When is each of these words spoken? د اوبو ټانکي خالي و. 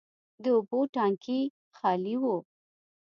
د 0.43 0.45
اوبو 0.55 0.79
ټانکي 0.93 1.39
خالي 1.77 2.15
و. 2.21 2.23